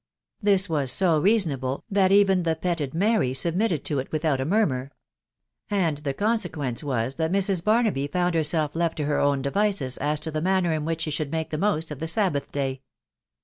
[0.41, 4.89] This was so reasonable, that even the petted Mary submitted to it without a murmur;
[5.69, 6.17] and th?
[6.17, 7.63] constnumiee was, that Mrs.
[7.63, 11.11] Barnaby found herself left to her own devices as to the manner in which she
[11.11, 12.81] should make the most of the "Sabbath day.